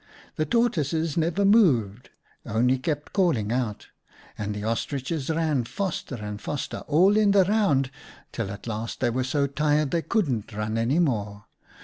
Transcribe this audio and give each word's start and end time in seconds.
The 0.35 0.47
Tortoises 0.47 1.15
never 1.15 1.45
moved, 1.45 2.09
only 2.43 2.79
kept 2.79 3.13
calling 3.13 3.51
out. 3.51 3.89
And 4.35 4.55
the 4.55 4.63
Ostriches 4.63 5.29
ran 5.29 5.63
faster 5.63 6.15
and 6.15 6.41
faster, 6.41 6.77
all 6.87 7.15
in 7.15 7.33
the 7.33 7.43
round, 7.45 7.91
till 8.31 8.49
at 8.49 8.65
last 8.65 8.99
they 8.99 9.11
were 9.11 9.23
so 9.23 9.45
tired 9.45 9.91
they 9.91 10.01
couldn't 10.01 10.53
run 10.53 10.75
any 10.79 10.97
more. 10.97 11.45